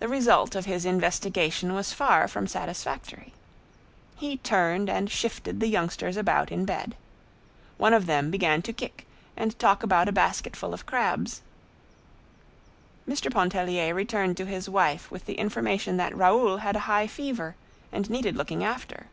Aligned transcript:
The 0.00 0.08
result 0.08 0.56
of 0.56 0.64
his 0.64 0.84
investigation 0.84 1.72
was 1.72 1.92
far 1.92 2.26
from 2.26 2.48
satisfactory. 2.48 3.32
He 4.16 4.38
turned 4.38 4.90
and 4.90 5.08
shifted 5.08 5.60
the 5.60 5.68
youngsters 5.68 6.16
about 6.16 6.50
in 6.50 6.64
bed. 6.64 6.96
One 7.76 7.94
of 7.94 8.06
them 8.06 8.32
began 8.32 8.60
to 8.62 8.72
kick 8.72 9.06
and 9.36 9.56
talk 9.60 9.84
about 9.84 10.08
a 10.08 10.12
basket 10.12 10.56
full 10.56 10.74
of 10.74 10.84
crabs. 10.84 11.42
Mr. 13.08 13.32
Pontellier 13.32 13.94
returned 13.94 14.36
to 14.38 14.46
his 14.46 14.68
wife 14.68 15.12
with 15.12 15.26
the 15.26 15.34
information 15.34 15.96
that 15.96 16.16
Raoul 16.16 16.56
had 16.56 16.74
a 16.74 16.80
high 16.90 17.06
fever 17.06 17.54
and 17.92 18.10
needed 18.10 18.36
looking 18.36 18.64
after. 18.64 19.06